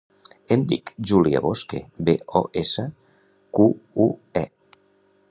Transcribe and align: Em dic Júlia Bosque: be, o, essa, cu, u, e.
Em 0.53 0.61
dic 0.69 0.91
Júlia 1.09 1.41
Bosque: 1.47 1.81
be, 2.07 2.15
o, 2.39 2.41
essa, 2.61 2.85
cu, 3.59 3.67
u, 4.07 4.09
e. 4.45 4.45